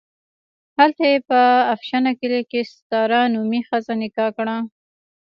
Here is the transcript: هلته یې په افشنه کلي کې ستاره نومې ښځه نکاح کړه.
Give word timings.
هلته 0.77 1.03
یې 1.11 1.17
په 1.29 1.39
افشنه 1.73 2.11
کلي 2.19 2.41
کې 2.49 2.61
ستاره 2.73 3.21
نومې 3.33 3.61
ښځه 3.69 3.93
نکاح 4.01 4.29
کړه. 4.37 4.57